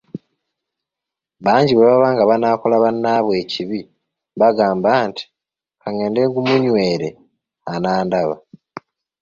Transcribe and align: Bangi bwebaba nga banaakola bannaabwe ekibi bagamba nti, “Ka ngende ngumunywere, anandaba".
Bangi 1.45 1.71
bwebaba 1.73 2.07
nga 2.13 2.23
banaakola 2.29 2.75
bannaabwe 2.83 3.33
ekibi 3.43 3.79
bagamba 4.39 4.89
nti, 5.07 5.23
“Ka 5.81 5.87
ngende 5.95 6.21
ngumunywere, 6.27 7.09
anandaba". 7.73 8.35